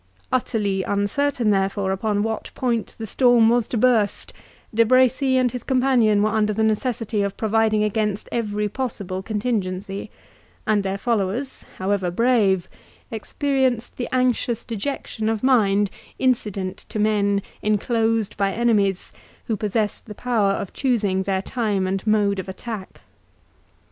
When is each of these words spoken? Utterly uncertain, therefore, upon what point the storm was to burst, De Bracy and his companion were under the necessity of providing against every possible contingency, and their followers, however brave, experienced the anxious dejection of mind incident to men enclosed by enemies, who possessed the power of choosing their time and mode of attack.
Utterly 0.31 0.81
uncertain, 0.81 1.51
therefore, 1.51 1.91
upon 1.91 2.23
what 2.23 2.49
point 2.55 2.95
the 2.97 3.05
storm 3.05 3.49
was 3.49 3.67
to 3.67 3.77
burst, 3.77 4.33
De 4.73 4.83
Bracy 4.83 5.37
and 5.37 5.51
his 5.51 5.61
companion 5.63 6.23
were 6.23 6.31
under 6.31 6.53
the 6.55 6.63
necessity 6.63 7.21
of 7.21 7.37
providing 7.37 7.83
against 7.83 8.27
every 8.31 8.67
possible 8.67 9.21
contingency, 9.21 10.09
and 10.65 10.81
their 10.81 10.97
followers, 10.97 11.65
however 11.77 12.09
brave, 12.09 12.67
experienced 13.11 13.97
the 13.97 14.09
anxious 14.11 14.63
dejection 14.63 15.29
of 15.29 15.43
mind 15.43 15.91
incident 16.17 16.77
to 16.89 16.97
men 16.97 17.43
enclosed 17.61 18.35
by 18.37 18.51
enemies, 18.51 19.13
who 19.45 19.55
possessed 19.55 20.07
the 20.07 20.15
power 20.15 20.53
of 20.53 20.73
choosing 20.73 21.21
their 21.21 21.43
time 21.43 21.85
and 21.85 22.07
mode 22.07 22.39
of 22.39 22.49
attack. 22.49 23.01